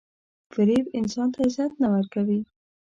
[0.53, 2.39] •فریب انسان ته عزت نه ورکوي.